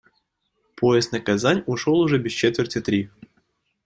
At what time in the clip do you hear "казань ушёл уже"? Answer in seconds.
1.19-2.17